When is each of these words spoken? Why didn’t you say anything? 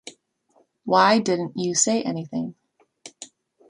Why 0.83 1.19
didn’t 1.19 1.51
you 1.57 1.75
say 1.75 2.01
anything? 2.01 2.55